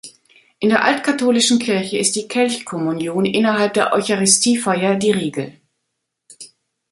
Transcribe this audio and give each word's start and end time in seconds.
In 0.57 0.69
der 0.69 0.83
altkatholischen 0.83 1.59
Kirche 1.59 1.99
ist 1.99 2.15
die 2.15 2.27
Kelchkommunion 2.27 3.23
innerhalb 3.23 3.75
der 3.75 3.93
Eucharistiefeier 3.93 4.95
die 4.95 5.11
Regel. 5.11 5.53